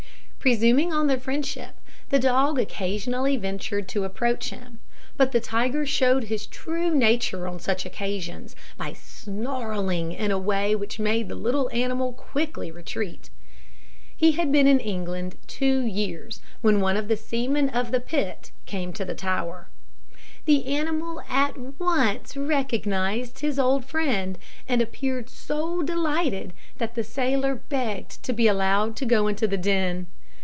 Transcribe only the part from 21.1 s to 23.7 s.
at once recognised his